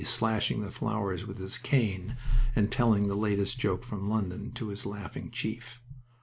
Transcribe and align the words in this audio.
slashing 0.03 0.61
the 0.61 0.71
flowers 0.71 1.27
with 1.27 1.37
his 1.37 1.59
cane 1.59 2.15
and 2.55 2.71
telling 2.71 3.05
the 3.05 3.13
latest 3.13 3.59
joke 3.59 3.83
from 3.83 4.09
London 4.09 4.51
to 4.51 4.69
his 4.69 4.83
laughing 4.83 5.29
chief. 5.29 5.79